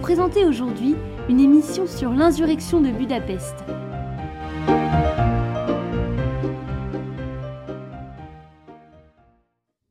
présenter 0.00 0.46
aujourd'hui 0.46 0.94
une 1.28 1.40
émission 1.40 1.86
sur 1.86 2.10
l'insurrection 2.10 2.80
de 2.80 2.90
Budapest. 2.90 3.54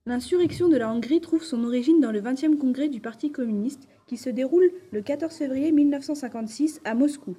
L'insurrection 0.07 0.67
de 0.67 0.77
la 0.77 0.91
Hongrie 0.91 1.21
trouve 1.21 1.43
son 1.43 1.63
origine 1.63 1.99
dans 1.99 2.11
le 2.11 2.21
20e 2.21 2.57
congrès 2.57 2.89
du 2.89 3.01
Parti 3.01 3.31
communiste 3.31 3.87
qui 4.07 4.17
se 4.17 4.31
déroule 4.31 4.71
le 4.91 5.03
14 5.03 5.31
février 5.31 5.71
1956 5.71 6.81
à 6.83 6.95
Moscou. 6.95 7.35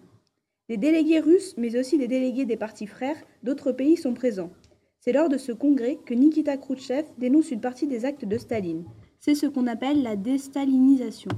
Des 0.69 0.77
délégués 0.77 1.19
russes, 1.19 1.55
mais 1.57 1.77
aussi 1.77 1.98
des 1.98 2.07
délégués 2.07 2.45
des 2.45 2.57
partis 2.57 2.87
frères 2.87 3.20
d'autres 3.43 3.73
pays 3.73 3.97
sont 3.97 4.15
présents. 4.15 4.53
C'est 5.01 5.12
lors 5.12 5.29
de 5.29 5.39
ce 5.39 5.51
congrès 5.51 5.98
que 6.07 6.15
Nikita 6.15 6.57
Khrouchtchev 6.57 7.09
dénonce 7.19 7.51
une 7.51 7.61
partie 7.61 7.89
des 7.89 8.05
actes 8.05 8.25
de 8.25 8.39
Staline. 8.39 8.84
C'est 9.19 9.34
ce 9.34 9.47
qu'on 9.47 9.67
appelle 9.67 10.05
la 10.05 10.15
déstalinisation. 10.15 11.31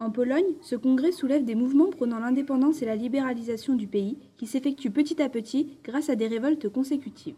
En 0.00 0.10
Pologne, 0.10 0.56
ce 0.60 0.74
congrès 0.74 1.12
soulève 1.12 1.44
des 1.44 1.54
mouvements 1.54 1.90
prônant 1.90 2.18
l'indépendance 2.18 2.82
et 2.82 2.86
la 2.86 2.96
libéralisation 2.96 3.74
du 3.74 3.86
pays 3.86 4.18
qui 4.36 4.46
s'effectuent 4.46 4.90
petit 4.90 5.22
à 5.22 5.28
petit 5.28 5.78
grâce 5.84 6.10
à 6.10 6.16
des 6.16 6.26
révoltes 6.26 6.68
consécutives. 6.68 7.36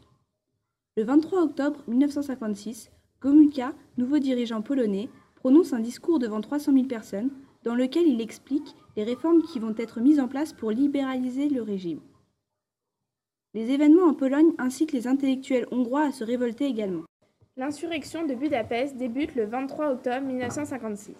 Le 0.96 1.04
23 1.04 1.42
octobre 1.42 1.84
1956, 1.86 2.90
Gomulka, 3.20 3.74
nouveau 3.98 4.18
dirigeant 4.18 4.62
polonais, 4.62 5.10
prononce 5.34 5.74
un 5.74 5.80
discours 5.80 6.18
devant 6.18 6.40
300 6.40 6.72
000 6.72 6.86
personnes 6.86 7.30
dans 7.62 7.74
lequel 7.74 8.06
il 8.06 8.20
explique 8.20 8.74
les 8.96 9.04
réformes 9.04 9.42
qui 9.42 9.58
vont 9.58 9.74
être 9.76 10.00
mises 10.00 10.20
en 10.20 10.28
place 10.28 10.54
pour 10.54 10.70
libéraliser 10.70 11.48
le 11.50 11.62
régime. 11.62 12.00
Les 13.52 13.70
événements 13.70 14.06
en 14.06 14.14
Pologne 14.14 14.54
incitent 14.58 14.92
les 14.92 15.06
intellectuels 15.06 15.66
hongrois 15.70 16.06
à 16.06 16.12
se 16.12 16.24
révolter 16.24 16.64
également. 16.64 17.04
L'insurrection 17.56 18.26
de 18.26 18.34
Budapest 18.34 18.96
débute 18.96 19.34
le 19.34 19.44
23 19.44 19.92
octobre 19.92 20.26
1956. 20.26 21.14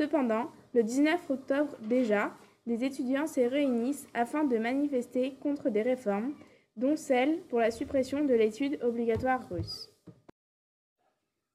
Cependant, 0.00 0.50
le 0.74 0.82
19 0.82 1.30
octobre 1.30 1.76
déjà, 1.88 2.32
des 2.66 2.84
étudiants 2.84 3.26
se 3.26 3.40
réunissent 3.40 4.06
afin 4.14 4.44
de 4.44 4.58
manifester 4.58 5.34
contre 5.40 5.70
des 5.70 5.82
réformes, 5.82 6.34
dont 6.76 6.96
celle 6.96 7.40
pour 7.48 7.58
la 7.58 7.70
suppression 7.70 8.24
de 8.24 8.34
l'étude 8.34 8.78
obligatoire 8.82 9.48
russe. 9.50 9.90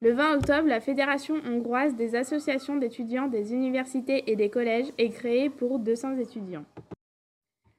Le 0.02 0.12
20 0.12 0.36
octobre, 0.36 0.68
la 0.68 0.80
Fédération 0.80 1.36
hongroise 1.46 1.94
des 1.94 2.14
associations 2.14 2.76
d'étudiants 2.76 3.28
des 3.28 3.54
universités 3.54 4.30
et 4.30 4.36
des 4.36 4.50
collèges 4.50 4.92
est 4.98 5.08
créée 5.08 5.48
pour 5.48 5.78
200 5.78 6.18
étudiants. 6.18 6.66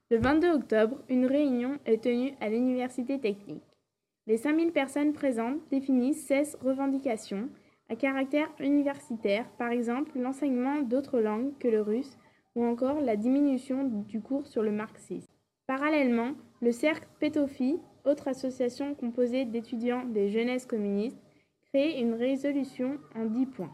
Le 0.10 0.18
22 0.18 0.54
octobre, 0.54 0.98
une 1.10 1.28
réunion 1.28 1.78
est 1.86 2.04
tenue 2.04 2.34
à 2.42 2.50
l'université 2.50 3.20
technique. 3.20 3.62
Les 4.26 4.38
5000 4.38 4.72
personnes 4.72 5.14
présentes 5.14 5.60
définissent 5.70 6.26
16 6.26 6.58
revendications 6.64 7.50
à 7.90 7.96
caractère 7.96 8.50
universitaire, 8.60 9.50
par 9.58 9.72
exemple 9.72 10.18
l'enseignement 10.20 10.82
d'autres 10.82 11.20
langues 11.20 11.58
que 11.60 11.68
le 11.68 11.82
russe 11.82 12.18
ou 12.56 12.64
encore 12.64 13.02
la 13.02 13.16
diminution 13.16 13.84
du 13.84 14.22
cours 14.22 14.48
sur 14.48 14.64
le 14.64 14.72
marxisme. 14.72 15.32
Parallèlement, 15.68 16.34
le 16.62 16.72
cercle 16.72 17.08
Pétofi, 17.20 17.80
autre 18.06 18.28
association 18.28 18.96
composée 18.96 19.46
d'étudiants 19.46 20.06
des 20.06 20.30
jeunesses 20.30 20.66
communistes, 20.66 21.22
crée 21.70 22.00
une 22.00 22.14
résolution 22.14 22.98
en 23.16 23.26
10 23.26 23.46
points. 23.48 23.74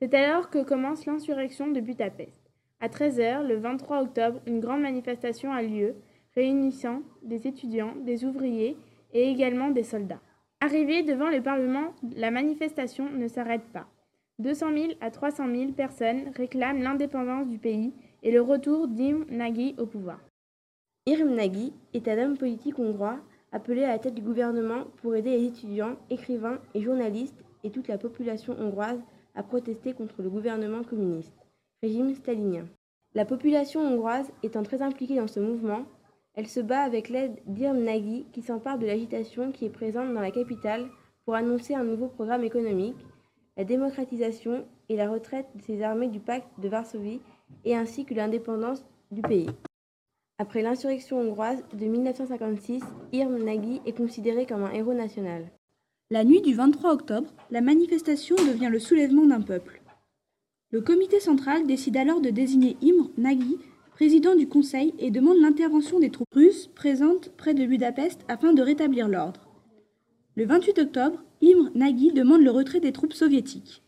C'est 0.00 0.14
alors 0.14 0.50
que 0.50 0.62
commence 0.62 1.06
l'insurrection 1.06 1.68
de 1.68 1.80
Budapest. 1.80 2.52
À 2.80 2.88
13h, 2.88 3.44
le 3.46 3.56
23 3.56 4.02
octobre, 4.02 4.40
une 4.46 4.60
grande 4.60 4.82
manifestation 4.82 5.52
a 5.52 5.62
lieu, 5.62 5.96
réunissant 6.36 7.02
des 7.22 7.48
étudiants, 7.48 7.94
des 7.96 8.24
ouvriers 8.24 8.76
et 9.12 9.28
également 9.30 9.70
des 9.70 9.82
soldats. 9.82 10.20
Arrivés 10.60 11.04
devant 11.04 11.30
le 11.30 11.40
Parlement, 11.40 11.94
la 12.16 12.32
manifestation 12.32 13.08
ne 13.10 13.28
s'arrête 13.28 13.64
pas. 13.72 13.86
200 14.40 14.66
000 14.74 14.92
à 15.00 15.10
300 15.10 15.46
000 15.54 15.72
personnes 15.72 16.32
réclament 16.36 16.82
l'indépendance 16.82 17.46
du 17.46 17.58
pays 17.58 17.92
et 18.24 18.32
le 18.32 18.40
retour 18.40 18.88
d'Irm 18.88 19.24
Nagy 19.30 19.76
au 19.78 19.86
pouvoir. 19.86 20.18
Irm 21.06 21.32
Nagy 21.32 21.72
est 21.94 22.08
un 22.08 22.18
homme 22.18 22.36
politique 22.36 22.78
hongrois 22.78 23.18
appelé 23.52 23.84
à 23.84 23.88
la 23.88 23.98
tête 24.00 24.14
du 24.14 24.20
gouvernement 24.20 24.84
pour 25.00 25.14
aider 25.14 25.30
les 25.30 25.46
étudiants, 25.46 25.96
écrivains 26.10 26.58
et 26.74 26.82
journalistes 26.82 27.44
et 27.62 27.70
toute 27.70 27.88
la 27.88 27.96
population 27.96 28.56
hongroise 28.58 29.00
à 29.36 29.44
protester 29.44 29.92
contre 29.92 30.22
le 30.22 30.28
gouvernement 30.28 30.82
communiste, 30.82 31.46
régime 31.82 32.14
stalinien. 32.14 32.66
La 33.14 33.24
population 33.24 33.80
hongroise 33.80 34.30
étant 34.42 34.64
très 34.64 34.82
impliquée 34.82 35.16
dans 35.16 35.28
ce 35.28 35.40
mouvement, 35.40 35.86
elle 36.38 36.46
se 36.46 36.60
bat 36.60 36.82
avec 36.82 37.08
l'aide 37.08 37.34
d'Irm 37.46 37.78
Nagy 37.78 38.24
qui 38.32 38.42
s'empare 38.42 38.78
de 38.78 38.86
l'agitation 38.86 39.50
qui 39.50 39.64
est 39.64 39.70
présente 39.70 40.14
dans 40.14 40.20
la 40.20 40.30
capitale 40.30 40.88
pour 41.24 41.34
annoncer 41.34 41.74
un 41.74 41.82
nouveau 41.82 42.06
programme 42.06 42.44
économique, 42.44 42.94
la 43.56 43.64
démocratisation 43.64 44.64
et 44.88 44.94
la 44.94 45.10
retraite 45.10 45.48
de 45.56 45.62
ses 45.62 45.82
armées 45.82 46.06
du 46.06 46.20
pacte 46.20 46.46
de 46.58 46.68
Varsovie 46.68 47.20
et 47.64 47.74
ainsi 47.74 48.04
que 48.04 48.14
l'indépendance 48.14 48.84
du 49.10 49.20
pays. 49.20 49.50
Après 50.38 50.62
l'insurrection 50.62 51.18
hongroise 51.18 51.64
de 51.72 51.86
1956, 51.86 52.84
Irm 53.12 53.36
Nagy 53.42 53.82
est 53.84 53.96
considéré 53.96 54.46
comme 54.46 54.62
un 54.62 54.70
héros 54.70 54.94
national. 54.94 55.50
La 56.12 56.22
nuit 56.22 56.40
du 56.40 56.54
23 56.54 56.92
octobre, 56.92 57.34
la 57.50 57.62
manifestation 57.62 58.36
devient 58.36 58.68
le 58.70 58.78
soulèvement 58.78 59.26
d'un 59.26 59.40
peuple. 59.40 59.82
Le 60.70 60.82
comité 60.82 61.18
central 61.18 61.66
décide 61.66 61.96
alors 61.96 62.20
de 62.20 62.30
désigner 62.30 62.76
Imre 62.80 63.10
Nagy 63.16 63.58
président 63.98 64.36
du 64.36 64.46
Conseil, 64.46 64.94
et 65.00 65.10
demande 65.10 65.38
l'intervention 65.38 65.98
des 65.98 66.10
troupes 66.10 66.32
russes 66.32 66.68
présentes 66.68 67.32
près 67.36 67.52
de 67.52 67.66
Budapest 67.66 68.20
afin 68.28 68.52
de 68.52 68.62
rétablir 68.62 69.08
l'ordre. 69.08 69.48
Le 70.36 70.46
28 70.46 70.78
octobre, 70.78 71.20
Imre 71.42 71.72
Nagy 71.74 72.12
demande 72.12 72.42
le 72.42 72.52
retrait 72.52 72.78
des 72.78 72.92
troupes 72.92 73.12
soviétiques. 73.12 73.82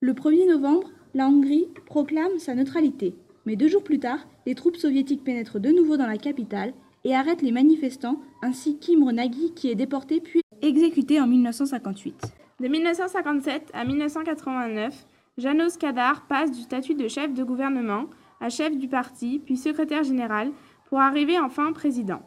Le 0.00 0.14
1er 0.14 0.48
novembre, 0.48 0.88
la 1.12 1.28
Hongrie 1.28 1.68
proclame 1.84 2.38
sa 2.38 2.54
neutralité, 2.54 3.14
mais 3.44 3.54
deux 3.54 3.68
jours 3.68 3.84
plus 3.84 3.98
tard, 3.98 4.26
les 4.46 4.54
troupes 4.54 4.78
soviétiques 4.78 5.24
pénètrent 5.24 5.60
de 5.60 5.68
nouveau 5.68 5.98
dans 5.98 6.06
la 6.06 6.16
capitale 6.16 6.72
et 7.04 7.14
arrêtent 7.14 7.42
les 7.42 7.52
manifestants, 7.52 8.22
ainsi 8.40 8.78
qu'Imre 8.78 9.12
Nagy 9.12 9.52
qui 9.54 9.70
est 9.70 9.74
déporté 9.74 10.22
puis 10.22 10.40
exécuté 10.62 11.20
en 11.20 11.26
1958. 11.26 12.32
De 12.60 12.68
1957 12.68 13.72
à 13.74 13.84
1989, 13.84 15.06
Janos 15.36 15.76
Kadar 15.76 16.26
passe 16.28 16.50
du 16.50 16.62
statut 16.62 16.94
de 16.94 17.08
chef 17.08 17.34
de 17.34 17.44
gouvernement 17.44 18.06
à 18.40 18.48
chef 18.48 18.76
du 18.76 18.88
parti, 18.88 19.40
puis 19.44 19.56
secrétaire 19.56 20.04
général, 20.04 20.52
pour 20.88 21.00
arriver 21.00 21.38
enfin 21.38 21.72
président. 21.72 22.22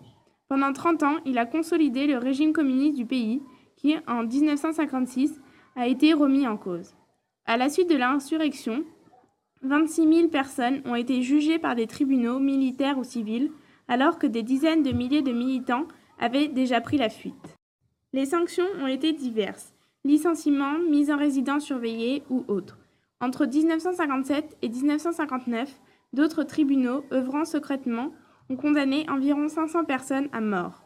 Pendant 0.47 0.73
30 0.73 1.03
ans, 1.03 1.17
il 1.25 1.37
a 1.37 1.45
consolidé 1.45 2.07
le 2.07 2.17
régime 2.17 2.53
communiste 2.53 2.97
du 2.97 3.05
pays, 3.05 3.41
qui, 3.77 3.95
en 4.07 4.23
1956, 4.23 5.39
a 5.75 5.87
été 5.87 6.13
remis 6.13 6.47
en 6.47 6.57
cause. 6.57 6.95
À 7.45 7.57
la 7.57 7.69
suite 7.69 7.89
de 7.89 7.95
l'insurrection, 7.95 8.83
26 9.61 10.13
000 10.13 10.27
personnes 10.29 10.81
ont 10.85 10.95
été 10.95 11.21
jugées 11.21 11.59
par 11.59 11.75
des 11.75 11.87
tribunaux 11.87 12.39
militaires 12.39 12.97
ou 12.97 13.03
civils, 13.03 13.51
alors 13.87 14.19
que 14.19 14.27
des 14.27 14.43
dizaines 14.43 14.83
de 14.83 14.91
milliers 14.91 15.21
de 15.21 15.31
militants 15.31 15.85
avaient 16.19 16.47
déjà 16.47 16.81
pris 16.81 16.97
la 16.97 17.09
fuite. 17.09 17.57
Les 18.13 18.25
sanctions 18.25 18.67
ont 18.81 18.87
été 18.87 19.13
diverses 19.13 19.73
licenciements, 20.05 20.79
mise 20.89 21.11
en 21.11 21.17
résidence 21.17 21.65
surveillée 21.65 22.23
ou 22.29 22.45
autres. 22.47 22.77
Entre 23.21 23.45
1957 23.45 24.57
et 24.61 24.69
1959, 24.69 25.69
D'autres 26.13 26.43
tribunaux, 26.43 27.05
œuvrant 27.11 27.45
secrètement, 27.45 28.11
ont 28.49 28.55
condamné 28.55 29.05
environ 29.09 29.47
500 29.47 29.85
personnes 29.85 30.27
à 30.31 30.41
mort. 30.41 30.83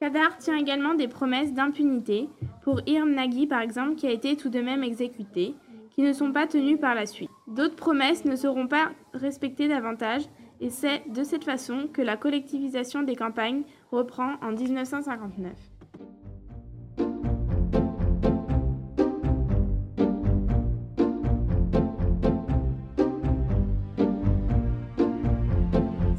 Kadar 0.00 0.38
tient 0.38 0.56
également 0.56 0.94
des 0.94 1.08
promesses 1.08 1.52
d'impunité, 1.52 2.28
pour 2.62 2.80
Irm 2.86 3.10
Nagy 3.10 3.46
par 3.46 3.60
exemple, 3.60 3.96
qui 3.96 4.06
a 4.06 4.12
été 4.12 4.36
tout 4.36 4.48
de 4.48 4.60
même 4.60 4.84
exécuté, 4.84 5.54
qui 5.90 6.02
ne 6.02 6.12
sont 6.12 6.32
pas 6.32 6.46
tenues 6.46 6.78
par 6.78 6.94
la 6.94 7.04
suite. 7.04 7.30
D'autres 7.48 7.76
promesses 7.76 8.24
ne 8.24 8.36
seront 8.36 8.68
pas 8.68 8.92
respectées 9.12 9.68
davantage, 9.68 10.22
et 10.60 10.70
c'est 10.70 11.02
de 11.10 11.24
cette 11.24 11.44
façon 11.44 11.88
que 11.92 12.02
la 12.02 12.16
collectivisation 12.16 13.02
des 13.02 13.16
campagnes 13.16 13.64
reprend 13.90 14.34
en 14.40 14.52
1959. 14.52 15.52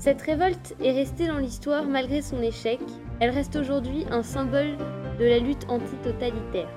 Cette 0.02 0.24
révolte 0.24 0.76
est 0.84 0.94
restée 0.94 1.28
dans 1.28 1.38
l'histoire 1.38 1.84
malgré 1.84 2.24
son 2.24 2.42
échec. 2.42 2.80
Elle 3.20 3.30
reste 3.30 3.56
aujourd'hui 3.56 4.04
un 4.10 4.24
symbole 4.24 4.76
de 5.20 5.26
la 5.26 5.38
lutte 5.38 5.68
antitotalitaire. 5.70 6.68